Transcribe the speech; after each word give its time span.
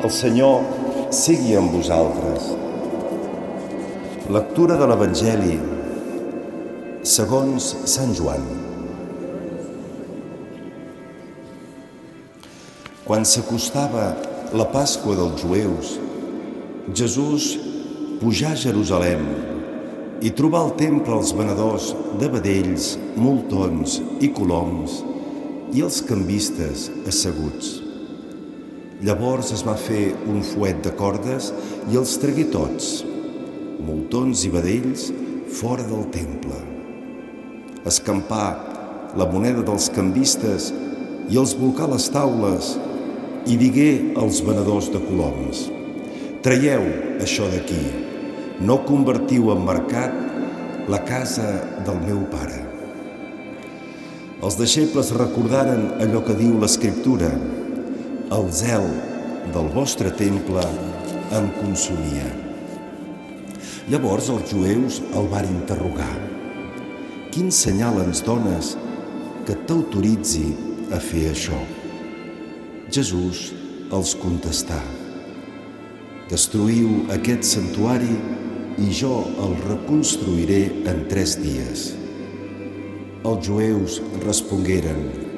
El 0.00 0.08
Senyor 0.08 0.62
sigui 1.12 1.58
amb 1.60 1.74
vosaltres. 1.76 2.46
Lectura 4.32 4.78
de 4.80 4.86
l'Evangeli 4.88 5.58
segons 7.04 7.66
Sant 7.92 8.14
Joan. 8.16 8.46
Quan 13.04 13.28
s'acostava 13.28 14.06
la 14.56 14.68
Pasqua 14.72 15.18
dels 15.20 15.44
jueus, 15.44 15.92
Jesús 16.96 17.50
pujà 18.24 18.54
a 18.54 18.60
Jerusalem 18.64 19.28
i 20.24 20.32
trobà 20.40 20.64
al 20.64 20.72
temple 20.80 21.20
els 21.20 21.36
venedors 21.36 21.92
de 22.24 22.32
vedells, 22.38 22.94
moltons 23.20 24.00
i 24.24 24.32
coloms 24.32 25.02
i 25.76 25.84
els 25.84 26.00
canvistes 26.08 26.88
asseguts. 27.04 27.89
Llavors 29.00 29.48
es 29.56 29.62
va 29.64 29.78
fer 29.80 30.10
un 30.28 30.42
fuet 30.44 30.82
de 30.84 30.90
cordes 30.92 31.46
i 31.88 31.96
els 31.96 32.18
tragué 32.20 32.44
tots, 32.52 32.88
moltons 33.80 34.42
i 34.44 34.50
vedells, 34.52 35.06
fora 35.56 35.86
del 35.88 36.02
temple. 36.12 36.58
Escampà 37.88 38.44
la 39.16 39.26
moneda 39.30 39.64
dels 39.64 39.88
canvistes 39.94 40.68
i 41.32 41.38
els 41.40 41.54
volcà 41.56 41.88
les 41.88 42.10
taules 42.12 42.74
i 43.48 43.56
digué 43.56 43.88
als 44.20 44.42
venedors 44.44 44.90
de 44.92 45.00
coloms 45.06 45.62
«Traieu 46.44 46.84
això 47.24 47.48
d'aquí, 47.48 47.80
no 48.60 48.82
convertiu 48.84 49.48
en 49.54 49.64
mercat 49.64 50.12
la 50.92 51.00
casa 51.08 51.48
del 51.88 52.04
meu 52.04 52.20
pare». 52.28 52.60
Els 54.44 54.60
deixebles 54.60 55.14
recordaren 55.16 55.88
allò 56.04 56.20
que 56.28 56.36
diu 56.36 56.60
l'Escriptura– 56.60 57.32
el 58.30 58.46
zel 58.54 58.84
del 59.50 59.68
vostre 59.74 60.10
temple 60.14 60.62
em 61.34 61.48
consumia. 61.56 62.28
Llavors 63.90 64.28
els 64.30 64.52
jueus 64.52 65.00
el 65.18 65.26
van 65.32 65.48
interrogar. 65.50 66.12
Quin 67.34 67.50
senyal 67.50 67.98
ens 68.04 68.22
dones 68.22 68.76
que 69.48 69.56
t'autoritzi 69.66 70.44
a 70.94 71.00
fer 71.02 71.24
això? 71.32 71.58
Jesús 72.94 73.48
els 73.90 74.12
contestà. 74.22 74.78
Destruïu 76.30 77.10
aquest 77.16 77.48
santuari 77.48 78.14
i 78.78 78.92
jo 78.94 79.24
el 79.42 79.56
reconstruiré 79.64 80.60
en 80.92 81.02
tres 81.10 81.34
dies. 81.42 81.88
Els 83.26 83.42
jueus 83.50 83.98
respongueren, 84.22 85.29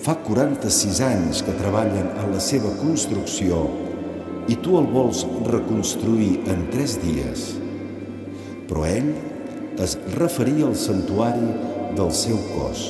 Fa 0.00 0.14
46 0.24 0.98
anys 1.04 1.42
que 1.44 1.52
treballen 1.58 2.06
en 2.16 2.30
la 2.32 2.38
seva 2.40 2.70
construcció 2.78 3.58
i 4.48 4.56
tu 4.64 4.78
el 4.78 4.86
vols 4.88 5.26
reconstruir 5.44 6.38
en 6.48 6.62
tres 6.72 6.94
dies. 7.02 7.42
Però 8.70 8.86
ell 8.88 9.10
es 9.84 9.98
referia 10.16 10.70
al 10.70 10.78
santuari 10.80 11.52
del 12.00 12.14
seu 12.16 12.40
cos. 12.54 12.86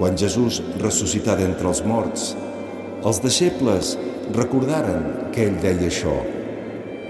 Quan 0.00 0.18
Jesús 0.18 0.58
ressuscità 0.82 1.38
d'entre 1.38 1.70
els 1.70 1.86
morts, 1.86 2.34
els 3.06 3.22
deixebles 3.22 3.94
recordaren 4.34 5.30
que 5.30 5.46
ell 5.46 5.62
deia 5.62 5.86
això 5.86 6.18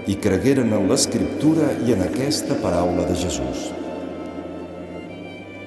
i 0.05 0.21
cregueren 0.21 0.69
en 0.77 0.89
l'escriptura 0.91 1.73
i 1.81 1.97
en 1.97 2.05
aquesta 2.05 2.61
paraula 2.61 3.09
de 3.09 3.17
Jesús 3.25 3.71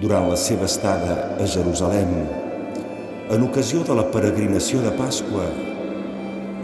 durant 0.05 0.27
la 0.29 0.37
seva 0.37 0.67
estada 0.69 1.15
a 1.41 1.45
Jerusalem, 1.49 2.11
en 3.33 3.45
ocasió 3.47 3.81
de 3.89 3.95
la 3.97 4.05
peregrinació 4.13 4.83
de 4.85 4.91
Pasqua, 4.99 5.47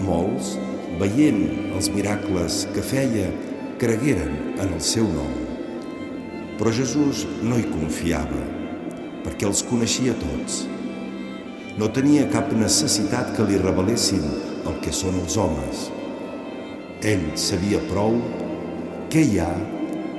molts, 0.05 0.58
veient 1.00 1.38
els 1.72 1.88
miracles 1.94 2.66
que 2.74 2.84
feia, 2.84 3.30
cregueren 3.80 4.34
en 4.60 4.74
el 4.77 4.82
seu 4.84 5.08
nom. 5.08 5.30
Però 6.59 6.72
Jesús 6.76 7.22
no 7.41 7.56
hi 7.56 7.65
confiava, 7.70 8.42
perquè 9.25 9.48
els 9.48 9.65
coneixia 9.70 10.12
tots. 10.20 10.66
No 11.81 11.88
tenia 11.97 12.28
cap 12.34 12.53
necessitat 12.53 13.32
que 13.38 13.48
li 13.48 13.56
revelessin 13.62 14.26
el 14.69 14.76
que 14.84 14.92
són 14.92 15.16
els 15.22 15.38
homes. 15.41 15.86
Ell 17.15 17.25
sabia 17.41 17.81
prou 17.88 18.20
què 19.09 19.25
hi 19.25 19.41
ha 19.41 19.48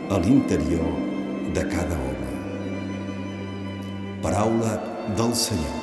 a 0.10 0.20
l'interior 0.26 0.90
de 1.54 1.70
cada 1.70 2.02
home. 2.02 2.21
Paraula 4.22 4.76
del 5.18 5.32
Senyor. 5.34 5.78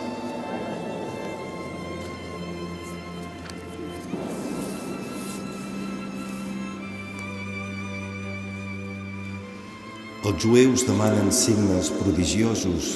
Els 10.23 10.45
jueus 10.45 10.85
demanen 10.87 11.33
signes 11.35 11.91
prodigiosos. 11.99 12.93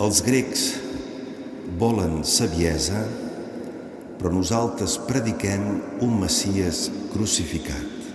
Els 0.00 0.22
grecs 0.24 0.64
volen 1.76 2.22
saviesa, 2.24 3.04
però 4.16 4.32
nosaltres 4.32 4.96
prediquem 5.10 5.68
un 6.08 6.16
Messies 6.22 6.86
crucificat, 7.12 8.08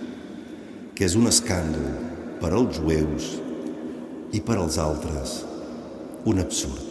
que 0.98 1.06
és 1.06 1.14
un 1.14 1.30
escàndol 1.30 1.94
per 2.42 2.56
als 2.58 2.82
jueus 2.82 3.32
i 4.34 4.42
per 4.42 4.58
als 4.58 4.82
altres 4.82 5.51
un 6.26 6.40
absurd. 6.40 6.90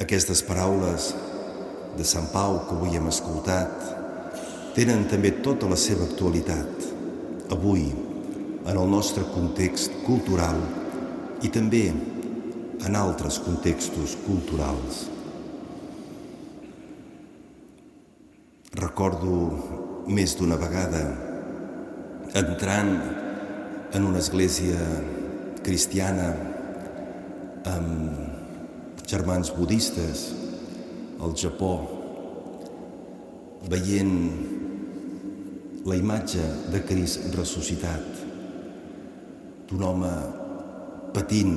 Aquestes 0.00 0.40
paraules 0.46 1.10
de 1.98 2.04
Sant 2.06 2.30
Pau 2.32 2.60
que 2.64 2.76
avui 2.76 2.96
hem 2.96 3.08
escoltat 3.10 3.74
tenen 4.76 5.04
també 5.10 5.34
tota 5.44 5.68
la 5.68 5.76
seva 5.76 6.06
actualitat 6.06 6.86
avui 7.52 7.88
en 7.90 8.74
el 8.76 8.88
nostre 8.88 9.26
context 9.34 9.92
cultural 10.06 10.60
i 11.44 11.50
també 11.52 11.88
en 11.90 12.96
altres 12.96 13.38
contextos 13.44 14.16
culturals. 14.24 15.06
Recordo 18.78 20.06
més 20.08 20.36
d'una 20.38 20.56
vegada 20.60 21.02
entrant 22.38 22.94
en 23.96 24.04
una 24.04 24.20
església 24.22 24.78
cristiana 25.66 26.30
amb 27.66 29.02
germans 29.08 29.50
budistes 29.56 30.28
al 31.18 31.34
Japó, 31.34 31.72
veient 33.68 34.14
la 35.88 35.96
imatge 35.96 36.44
de 36.72 36.82
Crist 36.86 37.30
ressuscitat, 37.34 38.24
d'un 39.68 39.82
home 39.84 40.12
patint, 41.16 41.56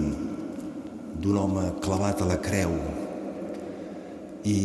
d'un 1.22 1.38
home 1.38 1.66
clavat 1.84 2.24
a 2.24 2.30
la 2.32 2.40
creu 2.42 2.72
i 4.48 4.60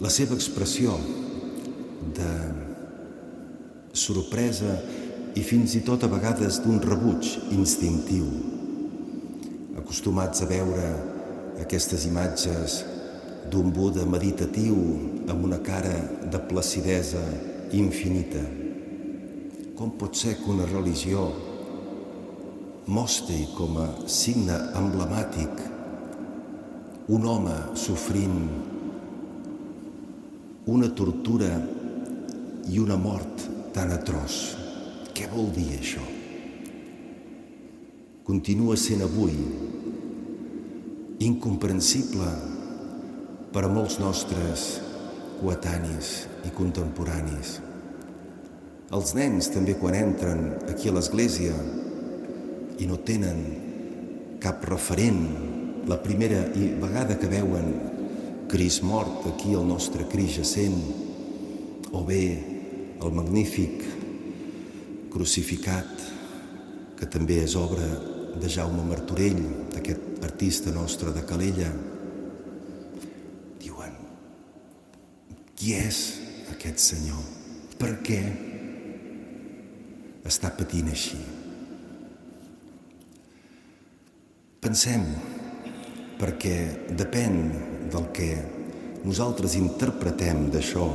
la 0.00 0.12
seva 0.12 0.36
expressió 0.36 0.94
de 2.16 2.32
sorpresa 3.96 4.76
i 5.36 5.42
fins 5.44 5.74
i 5.76 5.82
tot 5.84 6.04
a 6.04 6.12
vegades 6.12 6.60
d'un 6.64 6.78
rebuig 6.84 7.32
instintiu 7.56 8.55
acostumats 9.86 10.42
a 10.42 10.46
veure 10.50 10.86
aquestes 11.62 12.08
imatges 12.08 12.80
d'un 13.52 13.68
Buda 13.70 14.02
meditatiu 14.02 14.74
amb 15.30 15.44
una 15.46 15.60
cara 15.62 15.94
de 16.26 16.40
placidesa 16.50 17.22
infinita. 17.70 18.42
Com 19.78 19.92
pot 19.94 20.18
ser 20.18 20.34
que 20.40 20.50
una 20.50 20.66
religió 20.66 21.28
mostri 22.90 23.46
com 23.54 23.78
a 23.78 23.86
signe 24.10 24.58
emblemàtic 24.82 25.62
un 27.14 27.30
home 27.30 27.54
sofrint 27.78 28.42
una 30.66 30.90
tortura 30.98 31.54
i 32.66 32.82
una 32.82 32.98
mort 32.98 33.48
tan 33.70 33.94
atroç? 33.94 34.42
Què 35.14 35.30
vol 35.30 35.54
dir 35.54 35.70
això? 35.78 36.15
Continua 38.26 38.74
sent 38.74 39.04
avui 39.06 39.36
incomprensible 41.22 42.30
per 43.54 43.62
a 43.62 43.68
molts 43.70 44.00
nostres 44.02 44.64
coetanis 45.38 46.08
i 46.42 46.50
contemporanis. 46.56 47.52
Els 48.98 49.12
nens 49.14 49.46
també 49.54 49.76
quan 49.78 49.94
entren 49.94 50.42
aquí 50.66 50.90
a 50.90 50.96
l'església 50.96 51.54
i 52.82 52.88
no 52.90 52.98
tenen 53.06 53.38
cap 54.42 54.66
referent, 54.72 55.22
la 55.86 56.00
primera 56.02 56.42
vegada 56.82 57.20
que 57.22 57.30
veuen 57.30 57.70
Cris 58.50 58.80
mort 58.82 59.30
aquí 59.30 59.54
al 59.54 59.70
nostre 59.70 60.08
Cris 60.10 60.40
jacent, 60.40 60.82
o 61.94 62.02
bé 62.02 62.24
el 62.98 63.14
magnífic 63.14 63.86
crucificat, 65.14 65.94
que 66.98 67.06
també 67.06 67.38
és 67.46 67.54
obra 67.54 68.15
de 68.40 68.48
Jaume 68.52 68.84
Martorell, 68.84 69.40
d'aquest 69.72 70.24
artista 70.24 70.72
nostre 70.74 71.12
de 71.14 71.22
Calella, 71.28 71.70
diuen, 73.62 73.96
Qui 75.56 75.72
és 75.76 76.00
aquest 76.52 76.82
Senyor? 76.84 77.22
Per 77.80 77.94
què 78.04 78.20
està 80.28 80.50
patint 80.56 80.92
així? 80.92 81.18
Pensem, 84.60 85.04
perquè 86.20 86.56
depèn 86.98 87.36
del 87.92 88.08
que 88.16 88.30
nosaltres 89.06 89.54
interpretem 89.56 90.48
d'això, 90.50 90.86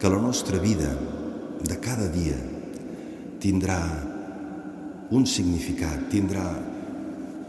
que 0.00 0.08
la 0.08 0.20
nostra 0.22 0.58
vida 0.62 0.94
de 1.60 1.76
cada 1.82 2.08
dia 2.08 2.38
tindrà 3.40 3.80
un 5.10 5.26
significat, 5.26 6.06
tindrà 6.10 6.46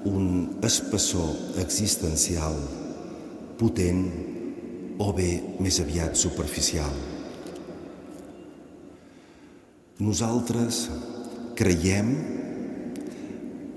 un 0.10 0.58
espessor 0.66 1.60
existencial 1.62 2.56
potent 3.60 4.06
o 5.02 5.12
bé 5.14 5.30
més 5.62 5.78
aviat 5.84 6.18
superficial. 6.18 6.94
Nosaltres 10.02 10.88
creiem 11.58 12.10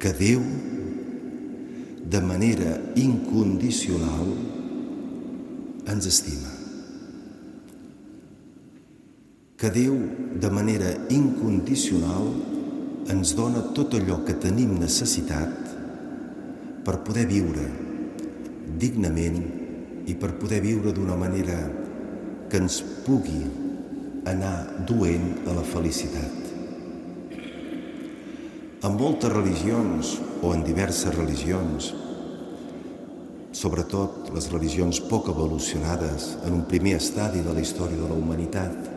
que 0.01 0.13
Déu, 0.17 0.41
de 2.15 2.21
manera 2.25 2.73
incondicional, 3.01 4.33
ens 5.93 6.09
estima. 6.09 6.53
Que 9.61 9.69
Déu, 9.73 9.97
de 10.41 10.51
manera 10.53 10.91
incondicional, 11.13 12.33
ens 13.12 13.35
dona 13.37 13.61
tot 13.77 13.95
allò 13.99 14.23
que 14.25 14.37
tenim 14.41 14.79
necessitat 14.81 15.75
per 16.85 17.01
poder 17.05 17.27
viure 17.29 17.65
dignament 18.81 19.43
i 20.09 20.15
per 20.17 20.35
poder 20.41 20.61
viure 20.65 20.93
d'una 20.93 21.17
manera 21.17 21.59
que 22.49 22.61
ens 22.61 22.81
pugui 23.05 23.43
anar 24.29 24.85
duent 24.89 25.45
a 25.49 25.56
la 25.56 25.65
felicitat. 25.69 26.41
En 28.85 28.97
moltes 29.01 29.33
religions 29.33 30.17
o 30.45 30.53
en 30.53 30.65
diverses 30.65 31.15
religions, 31.17 31.93
sobretot 33.55 34.33
les 34.35 34.51
religions 34.53 35.01
poc 35.09 35.31
evolucionades 35.33 36.35
en 36.45 36.61
un 36.61 36.67
primer 36.69 36.99
estadi 36.99 37.41
de 37.45 37.53
la 37.53 37.65
història 37.65 38.01
de 38.01 38.11
la 38.11 38.19
humanitat, 38.19 38.91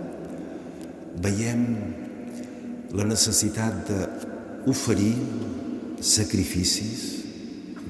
veiem 1.23 1.63
la 2.95 3.03
necessitat 3.03 3.89
d'oferir 3.89 5.15
sacrificis 5.99 7.03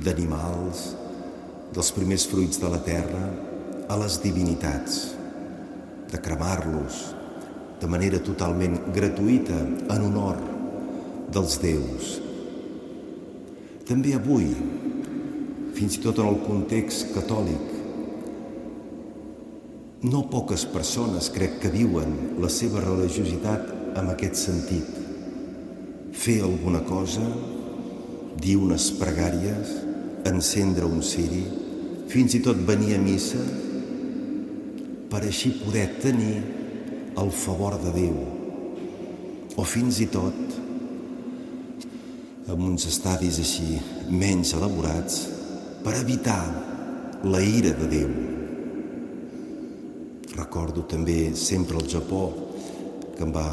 d'animals, 0.02 0.96
dels 1.74 1.92
primers 1.94 2.26
fruits 2.30 2.58
de 2.62 2.72
la 2.72 2.80
terra, 2.82 3.22
a 3.88 3.98
les 4.02 4.18
divinitats, 4.24 4.98
de 6.10 6.20
cremar-los 6.24 6.98
de 7.78 7.88
manera 7.88 8.20
totalment 8.24 8.80
gratuïta 8.96 9.58
en 9.62 10.06
honor 10.08 10.40
dels 11.34 11.60
déus. 11.62 12.18
També 13.88 14.16
avui, 14.18 14.50
fins 15.78 16.00
i 16.00 16.04
tot 16.04 16.18
en 16.24 16.32
el 16.32 16.42
context 16.48 17.14
catòlic, 17.14 17.74
no 20.08 20.26
poques 20.32 20.66
persones 20.74 21.30
crec 21.34 21.60
que 21.62 21.74
viuen 21.74 22.40
la 22.42 22.50
seva 22.54 22.82
religiositat 22.82 23.77
amb 23.98 24.14
aquest 24.14 24.38
sentit. 24.40 24.90
Fer 26.18 26.40
alguna 26.46 26.84
cosa, 26.86 27.24
dir 28.42 28.58
unes 28.62 28.90
pregàries, 29.00 29.74
encendre 30.28 30.86
un 30.86 31.02
ciri, 31.06 31.44
fins 32.08 32.38
i 32.38 32.42
tot 32.44 32.60
venir 32.68 32.96
a 32.96 33.02
missa 33.02 33.42
per 35.12 35.24
així 35.24 35.54
poder 35.60 35.88
tenir 36.02 36.38
el 37.18 37.32
favor 37.34 37.78
de 37.82 37.92
Déu 37.96 38.18
o 39.58 39.66
fins 39.66 40.00
i 40.04 40.08
tot 40.14 40.58
amb 42.48 42.64
uns 42.64 42.88
estadis 42.88 43.40
així 43.44 43.80
menys 44.14 44.54
elaborats 44.56 45.24
per 45.84 45.98
evitar 46.00 46.42
la 47.28 47.42
ira 47.44 47.74
de 47.76 47.88
Déu. 47.92 48.12
Recordo 50.38 50.86
també 50.88 51.34
sempre 51.36 51.82
el 51.82 51.90
Japó 51.92 52.24
que 53.18 53.26
em 53.26 53.34
va 53.34 53.50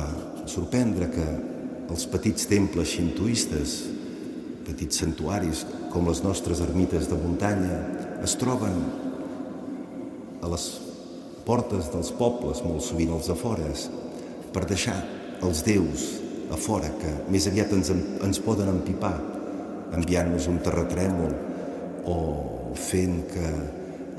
sorprendre 0.51 1.11
que 1.13 1.27
els 1.93 2.07
petits 2.11 2.49
temples 2.51 2.95
xintoistes 2.97 3.77
petits 4.65 5.03
santuaris 5.03 5.65
com 5.93 6.09
les 6.09 6.23
nostres 6.25 6.63
ermites 6.65 7.09
de 7.11 7.19
muntanya 7.21 7.79
es 8.25 8.35
troben 8.41 8.81
a 10.45 10.51
les 10.51 10.65
portes 11.45 11.91
dels 11.93 12.11
pobles, 12.17 12.63
molt 12.65 12.85
sovint 12.85 13.13
als 13.13 13.29
afores, 13.33 13.89
per 14.53 14.65
deixar 14.69 14.97
els 15.45 15.61
déus 15.67 16.07
a 16.53 16.59
fora, 16.61 16.89
que 17.01 17.13
més 17.33 17.49
aviat 17.51 17.73
ens, 17.77 17.91
ens 17.93 18.41
poden 18.45 18.71
empipar, 18.73 19.17
enviant-nos 19.97 20.49
un 20.51 20.61
terratrèmol 20.65 21.35
o 22.09 22.17
fent 22.77 23.21
que 23.33 23.51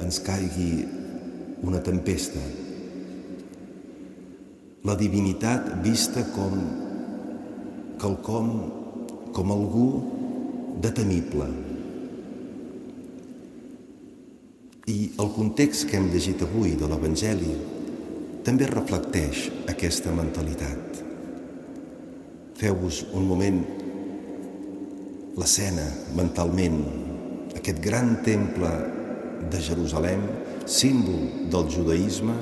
ens 0.06 0.22
caigui 0.26 0.86
una 1.66 1.82
tempesta. 1.84 2.42
La 4.86 4.94
divinitat 4.94 5.72
vista 5.82 6.22
com 6.36 6.60
quelcom, 7.98 8.50
com 9.34 9.54
algú 9.54 9.86
de 10.84 10.92
temible. 10.94 11.48
I 14.86 14.98
el 15.18 15.32
context 15.34 15.88
que 15.90 15.98
hem 15.98 16.12
llegit 16.14 16.44
avui 16.46 16.76
de 16.78 16.90
l'Evangeli 16.92 17.56
també 18.46 18.68
reflecteix 18.70 19.48
aquesta 19.74 20.14
mentalitat. 20.14 21.02
Feu-vos 22.60 23.02
un 23.18 23.26
moment 23.26 23.58
l'escena 25.36 25.88
mentalment, 26.16 26.78
aquest 27.58 27.82
gran 27.84 28.20
temple 28.28 28.70
de 29.50 29.64
Jerusalem, 29.66 30.22
símbol 30.70 31.50
del 31.50 31.74
judaïsme, 31.74 32.38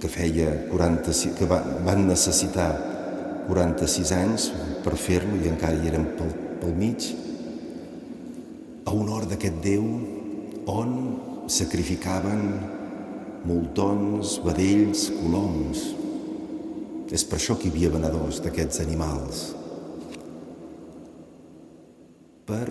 que 0.00 0.10
feia 0.12 0.50
46, 0.70 1.36
que 1.38 1.46
van 1.48 2.06
necessitar 2.06 2.70
46 3.46 4.12
anys 4.16 4.50
per 4.84 4.96
fer-lo 5.00 5.38
i 5.40 5.48
encara 5.50 5.78
hi 5.78 5.92
eren 5.92 6.10
pel 6.18 6.34
pel 6.60 6.74
mig, 6.76 7.10
a 8.86 8.94
hort 8.94 9.28
d'aquest 9.30 9.60
Déu 9.64 9.84
on 10.70 10.92
sacrificaven 11.50 12.42
moltons, 13.46 14.38
vedells, 14.42 15.06
coloms. 15.20 15.84
És 17.14 17.22
per 17.22 17.38
això 17.38 17.54
que 17.54 17.68
hi 17.68 17.74
havia 17.74 17.92
venedors 17.94 18.40
d'aquests 18.42 18.82
animals. 18.82 19.44
Per 22.46 22.66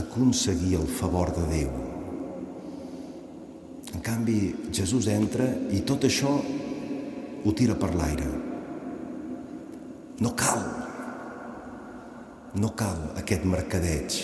aconseguir 0.00 0.76
el 0.80 0.90
favor 0.98 1.30
de 1.36 1.46
Déu. 1.52 1.99
En 3.94 4.04
canvi, 4.04 4.70
Jesús 4.74 5.08
entra 5.10 5.48
i 5.74 5.82
tot 5.86 6.06
això 6.06 6.36
ho 7.40 7.56
tira 7.56 7.74
per 7.74 7.94
l'aire. 7.96 8.28
No 10.20 10.34
cal 10.36 10.62
no 12.58 12.72
cal 12.74 13.12
aquest 13.20 13.44
mercadeig. 13.46 14.16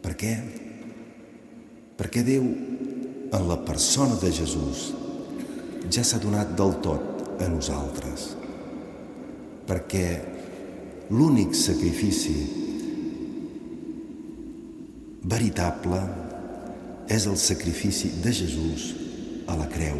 Per 0.00 0.14
què? 0.16 0.32
Perquè 1.98 2.22
Déu, 2.24 2.46
en 3.28 3.48
la 3.50 3.58
persona 3.66 4.16
de 4.22 4.30
Jesús, 4.32 4.86
ja 5.92 6.04
s'ha 6.04 6.20
donat 6.22 6.54
del 6.56 6.78
tot 6.84 7.42
a 7.42 7.48
nosaltres. 7.52 8.30
Perquè 9.68 10.06
l'únic 11.12 11.52
sacrifici 11.56 12.38
veritable 15.28 16.00
és 17.08 17.26
el 17.26 17.36
sacrifici 17.40 18.10
de 18.22 18.32
Jesús 18.32 18.92
a 19.48 19.56
la 19.56 19.68
creu. 19.72 19.98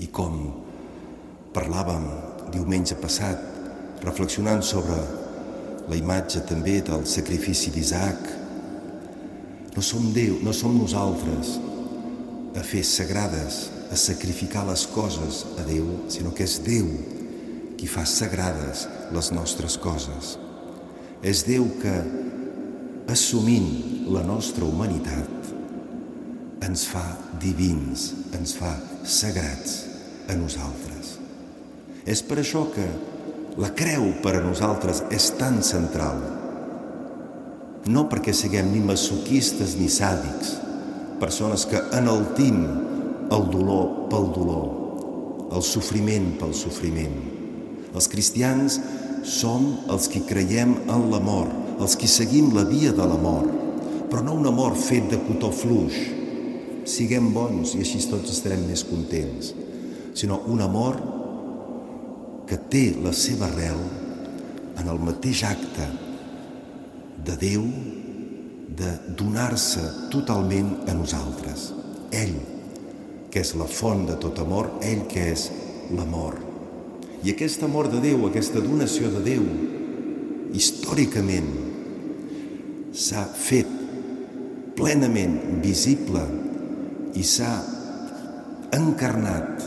I 0.00 0.08
com 0.08 0.38
parlàvem 1.52 2.06
diumenge 2.52 2.96
passat 3.00 4.02
reflexionant 4.02 4.64
sobre 4.64 4.96
la 5.88 5.98
imatge 5.98 6.42
també 6.48 6.80
del 6.84 7.04
sacrifici 7.10 7.72
d'Isaac. 7.74 8.30
No 9.76 9.84
som 9.84 10.08
Déu, 10.14 10.38
no 10.44 10.52
som 10.56 10.74
nosaltres 10.76 11.56
a 12.56 12.64
fer 12.64 12.82
sagrades, 12.84 13.68
a 13.92 13.96
sacrificar 13.96 14.64
les 14.68 14.86
coses 14.88 15.42
a 15.60 15.64
Déu, 15.68 15.84
sinó 16.12 16.32
que 16.32 16.46
és 16.48 16.58
Déu 16.64 16.88
qui 17.76 17.88
fa 17.90 18.04
sagrades 18.08 18.86
les 19.12 19.30
nostres 19.36 19.76
coses. 19.80 20.36
És 21.22 21.44
Déu 21.48 21.66
que, 21.82 21.94
assumint 23.10 24.06
la 24.12 24.22
nostra 24.26 24.66
humanitat, 24.66 25.30
ens 26.62 26.84
fa 26.86 27.04
divins, 27.42 28.12
ens 28.36 28.54
fa 28.54 28.76
sagrats 29.02 29.78
a 30.30 30.36
nosaltres. 30.38 31.16
És 32.06 32.22
per 32.26 32.38
això 32.42 32.64
que 32.74 32.86
la 33.60 33.72
creu 33.76 34.08
per 34.22 34.36
a 34.38 34.44
nosaltres 34.44 35.02
és 35.12 35.28
tan 35.38 35.60
central. 35.66 36.22
No 37.92 38.06
perquè 38.08 38.32
siguem 38.34 38.70
ni 38.72 38.80
masoquistes 38.84 39.74
ni 39.78 39.90
sàdics, 39.90 40.54
persones 41.20 41.66
que 41.68 41.82
enaltim 41.98 42.62
el 43.32 43.46
dolor 43.50 44.08
pel 44.12 44.30
dolor, 44.34 44.66
el 45.52 45.62
sofriment 45.66 46.32
pel 46.40 46.54
sofriment. 46.56 47.18
Els 47.92 48.08
cristians 48.08 48.78
som 49.28 49.66
els 49.92 50.08
que 50.10 50.24
creiem 50.26 50.74
en 50.90 51.10
l'amor, 51.12 51.50
els 51.82 51.96
que 51.98 52.08
seguim 52.10 52.52
la 52.54 52.64
via 52.68 52.92
de 52.94 53.06
l'amor, 53.06 53.48
però 54.10 54.22
no 54.22 54.36
un 54.38 54.46
amor 54.46 54.76
fet 54.78 55.08
de 55.10 55.18
cotó 55.26 55.50
fluix. 55.54 55.96
Siguem 56.88 57.30
bons 57.34 57.74
i 57.76 57.82
així 57.82 58.00
tots 58.10 58.30
estarem 58.34 58.62
més 58.68 58.84
contents, 58.86 59.52
sinó 60.18 60.40
un 60.50 60.62
amor 60.62 60.98
que 62.46 62.58
té 62.70 62.84
la 63.02 63.14
seva 63.16 63.48
arrel 63.48 63.78
en 64.78 64.88
el 64.90 64.98
mateix 65.02 65.44
acte 65.46 65.88
de 67.22 67.36
Déu 67.38 67.66
de 68.76 68.90
donar-se 69.18 69.82
totalment 70.10 70.72
a 70.88 70.94
nosaltres. 70.96 71.70
Ell, 72.12 72.38
que 73.32 73.40
és 73.40 73.54
la 73.56 73.68
font 73.68 74.06
de 74.08 74.16
tot 74.20 74.40
amor, 74.42 74.72
ell 74.84 75.06
que 75.08 75.28
és 75.32 75.48
l'amor. 75.96 76.38
I 77.22 77.32
aquest 77.32 77.62
amor 77.64 77.88
de 77.92 78.02
Déu, 78.02 78.26
aquesta 78.26 78.60
donació 78.64 79.12
de 79.12 79.22
Déu, 79.24 79.44
històricament 80.52 81.71
s'ha 82.92 83.24
fet 83.24 83.68
plenament 84.76 85.38
visible 85.64 86.22
i 87.16 87.24
s'ha 87.24 87.52
encarnat 88.76 89.64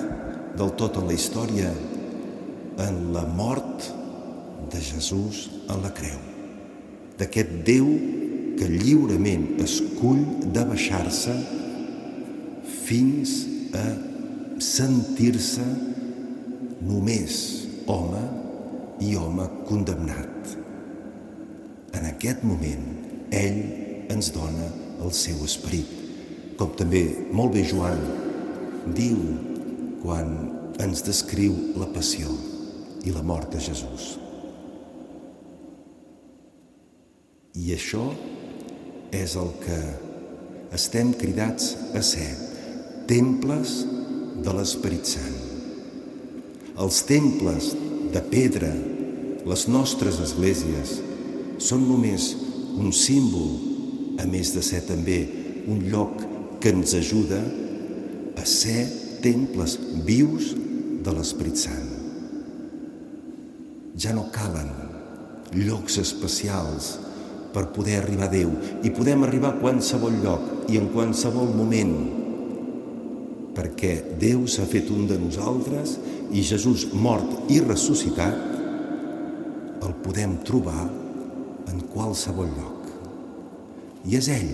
del 0.57 0.71
tot 0.77 0.97
en 1.01 1.09
la 1.09 1.17
història 1.17 1.71
en 2.85 2.99
la 3.13 3.25
mort 3.25 3.89
de 4.71 4.81
Jesús 4.81 5.49
a 5.69 5.77
la 5.81 5.91
creu. 5.93 6.19
D'aquest 7.19 7.51
Déu 7.67 7.87
que 8.59 8.67
lliurement 8.71 9.45
escull 9.63 10.23
de 10.55 10.63
baixar-se 10.67 11.35
fins 12.85 13.35
a 13.75 13.85
sentir-se 14.61 15.65
només 16.85 17.39
home 17.91 18.23
i 19.03 19.15
home 19.19 19.47
condemnat. 19.67 20.55
En 21.95 22.07
aquest 22.11 22.43
moment, 22.47 23.04
ell 23.33 23.61
ens 24.13 24.31
dona 24.35 24.69
el 25.03 25.13
seu 25.15 25.41
esperit, 25.45 25.89
com 26.59 26.71
també 26.77 27.03
molt 27.35 27.55
bé 27.55 27.65
Joan 27.67 28.01
diu 28.95 29.17
quan 30.03 30.29
ens 30.81 31.01
descriu 31.05 31.55
la 31.79 31.87
passió 31.93 32.29
i 33.05 33.13
la 33.13 33.23
mort 33.25 33.51
de 33.53 33.61
Jesús. 33.63 34.15
I 37.55 37.71
això 37.75 38.03
és 39.15 39.35
el 39.39 39.51
que 39.63 39.79
estem 40.75 41.13
cridats 41.15 41.73
a 41.95 42.01
ser, 42.03 42.27
temples 43.07 43.77
de 44.43 44.55
l'Esperit 44.57 45.07
Sant. 45.07 45.37
Els 46.83 46.97
temples 47.07 47.69
de 48.11 48.21
pedra, 48.31 48.71
les 49.47 49.67
nostres 49.71 50.19
esglésies, 50.19 50.97
són 51.63 51.85
només 51.87 52.33
un 52.79 52.91
símbol, 52.95 53.51
a 54.19 54.25
més 54.29 54.53
de 54.55 54.63
ser 54.63 54.81
també 54.87 55.19
un 55.71 55.85
lloc 55.91 56.23
que 56.61 56.71
ens 56.73 56.95
ajuda 56.97 57.41
a 58.35 58.45
ser 58.47 58.85
temples 59.23 59.77
vius 60.07 60.53
de 61.05 61.13
l'Esperit 61.13 61.59
Sant. 61.59 61.89
Ja 63.95 64.11
no 64.15 64.27
calen 64.33 64.71
llocs 65.55 65.99
especials 66.01 66.95
per 67.55 67.69
poder 67.75 68.01
arribar 68.01 68.27
a 68.27 68.33
Déu 68.33 68.51
i 68.83 68.91
podem 68.91 69.23
arribar 69.23 69.53
a 69.53 69.59
qualsevol 69.61 70.17
lloc 70.23 70.69
i 70.71 70.79
en 70.81 70.89
qualsevol 70.91 71.53
moment 71.55 71.95
perquè 73.55 73.93
Déu 74.19 74.43
s'ha 74.51 74.67
fet 74.67 74.91
un 74.91 75.07
de 75.07 75.17
nosaltres 75.21 75.95
i 76.35 76.43
Jesús 76.43 76.89
mort 76.91 77.47
i 77.53 77.61
ressuscitat 77.63 78.35
el 79.85 79.93
podem 80.03 80.35
trobar 80.43 81.04
en 81.71 81.81
qualsevol 81.91 82.49
lloc. 82.55 82.89
I 84.05 84.17
és 84.19 84.29
ell 84.33 84.51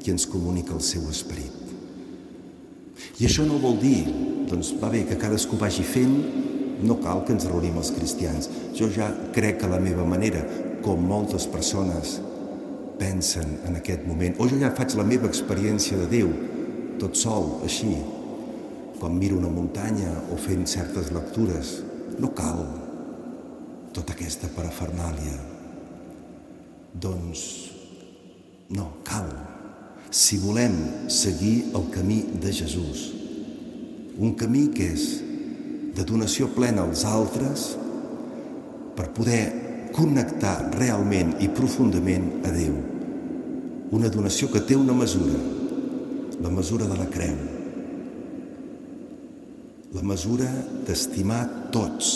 qui 0.00 0.12
ens 0.14 0.26
comunica 0.30 0.74
el 0.76 0.84
seu 0.86 1.06
esperit. 1.10 1.54
I 3.18 3.26
això 3.26 3.46
no 3.48 3.58
vol 3.62 3.78
dir, 3.80 4.04
doncs 4.50 4.74
va 4.80 4.90
bé, 4.92 5.02
que 5.08 5.18
cadascú 5.18 5.58
vagi 5.58 5.84
fent, 5.86 6.14
no 6.86 6.98
cal 7.00 7.24
que 7.24 7.32
ens 7.34 7.46
reunim 7.48 7.78
els 7.80 7.90
cristians. 7.96 8.50
Jo 8.76 8.88
ja 8.92 9.08
crec 9.34 9.62
que 9.62 9.70
la 9.72 9.80
meva 9.82 10.04
manera, 10.06 10.44
com 10.84 11.00
moltes 11.02 11.48
persones 11.50 12.18
pensen 13.00 13.58
en 13.68 13.80
aquest 13.80 14.06
moment, 14.08 14.36
o 14.38 14.46
jo 14.48 14.60
ja 14.60 14.72
faig 14.76 14.94
la 14.96 15.04
meva 15.08 15.28
experiència 15.28 15.98
de 16.04 16.06
Déu, 16.12 16.30
tot 17.00 17.16
sol, 17.18 17.56
així, 17.66 17.96
quan 19.00 19.18
miro 19.18 19.40
una 19.40 19.52
muntanya 19.52 20.12
o 20.32 20.38
fent 20.40 20.64
certes 20.70 21.12
lectures. 21.12 21.80
No 22.20 22.32
cal 22.36 22.62
tota 23.96 24.14
aquesta 24.16 24.48
parafernàlia. 24.54 25.55
Doncs 27.00 27.42
no, 28.72 28.88
cal. 29.04 29.28
Si 30.10 30.38
volem 30.40 30.74
seguir 31.12 31.72
el 31.74 31.90
camí 31.92 32.22
de 32.40 32.52
Jesús, 32.52 33.12
un 34.16 34.32
camí 34.38 34.68
que 34.72 34.86
és 34.94 35.06
de 35.96 36.04
donació 36.08 36.48
plena 36.54 36.86
als 36.86 37.04
altres 37.04 37.66
per 38.96 39.10
poder 39.16 39.90
connectar 39.96 40.70
realment 40.76 41.34
i 41.44 41.50
profundament 41.52 42.30
a 42.46 42.52
Déu. 42.54 42.78
Una 43.96 44.10
donació 44.12 44.48
que 44.52 44.64
té 44.66 44.76
una 44.76 44.96
mesura, 44.96 45.36
la 46.42 46.50
mesura 46.52 46.88
de 46.88 46.96
la 46.98 47.06
creu, 47.12 47.36
la 49.96 50.02
mesura 50.04 50.48
d'estimar 50.88 51.42
tots, 51.72 52.08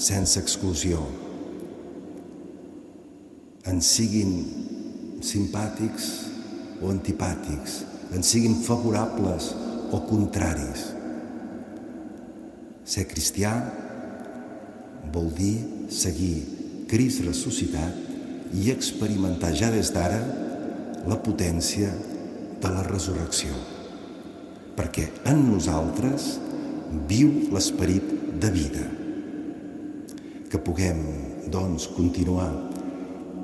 sense 0.00 0.40
exclusió, 0.40 1.02
en 3.68 3.78
siguin 3.84 4.32
simpàtics 5.22 6.08
o 6.82 6.90
antipàtics, 6.90 7.82
en 8.12 8.24
siguin 8.26 8.58
favorables 8.64 9.52
o 9.94 10.02
contraris. 10.08 10.88
Ser 12.82 13.06
cristià 13.10 13.52
vol 15.14 15.30
dir 15.36 15.54
seguir 15.92 16.60
Crist 16.92 17.22
ressuscitat 17.24 18.52
i 18.52 18.66
experimentar 18.68 19.54
ja 19.56 19.70
des 19.72 19.88
d'ara 19.94 20.18
la 21.08 21.16
potència 21.24 21.88
de 22.60 22.72
la 22.74 22.82
resurrecció. 22.84 23.54
Perquè 24.76 25.06
en 25.30 25.40
nosaltres 25.46 26.34
viu 27.08 27.30
l'esperit 27.54 28.12
de 28.42 28.50
vida. 28.52 28.84
Que 30.52 30.60
puguem, 30.60 31.00
doncs, 31.48 31.88
continuar 31.96 32.50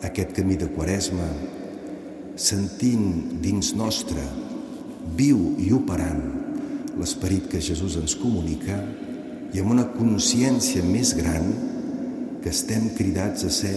aquest 0.07 0.35
camí 0.37 0.57
de 0.59 0.69
Quaresma 0.71 1.27
sentint 2.39 3.41
dins 3.43 3.73
nostre, 3.75 4.23
viu 5.19 5.57
i 5.59 5.73
operant 5.75 6.21
l'esperit 6.99 7.49
que 7.51 7.63
Jesús 7.63 7.97
ens 7.99 8.15
comunica 8.19 8.79
i 9.55 9.63
amb 9.63 9.73
una 9.75 9.89
consciència 9.91 10.85
més 10.87 11.15
gran 11.19 11.49
que 12.43 12.53
estem 12.53 12.93
cridats 12.99 13.47
a 13.47 13.51
ser 13.51 13.77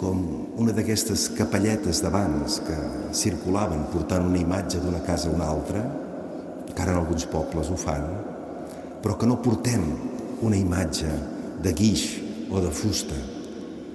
com 0.00 0.20
una 0.60 0.74
d'aquestes 0.74 1.28
capelletes 1.38 2.02
d'abans 2.04 2.58
que 2.66 2.78
circulaven 3.16 3.86
portant 3.92 4.26
una 4.28 4.40
imatge 4.40 4.82
d'una 4.82 5.00
casa 5.06 5.30
a 5.30 5.36
una 5.36 5.48
altra, 5.48 5.84
encara 6.66 6.92
en 6.92 6.98
alguns 6.98 7.24
pobles 7.30 7.70
ho 7.70 7.78
fan, 7.78 8.08
però 9.02 9.16
que 9.16 9.28
no 9.30 9.40
portem 9.44 9.84
una 10.42 10.58
imatge 10.58 11.08
de 11.62 11.72
guix 11.78 12.08
o 12.50 12.60
de 12.60 12.72
fusta, 12.74 13.16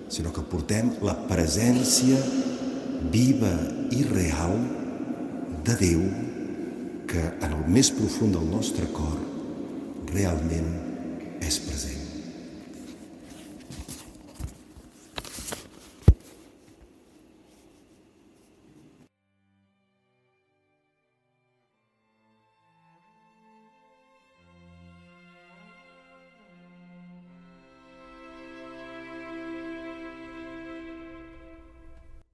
sinó 0.10 0.32
que 0.34 0.44
portem 0.48 0.94
la 1.06 1.16
presència 1.28 2.20
viva 3.14 3.54
i 3.94 4.04
real 4.08 4.56
de 5.68 5.76
Déu 5.80 6.04
que 7.08 7.24
en 7.24 7.54
el 7.54 7.66
més 7.72 7.92
profund 7.96 8.36
del 8.36 8.48
nostre 8.52 8.88
cor 8.96 9.18
realment 10.14 10.72
és 11.44 11.60
present. 11.64 11.76